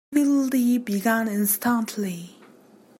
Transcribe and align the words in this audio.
Tweedledee 0.11 0.79
began 0.79 1.27
instantly. 1.27 2.35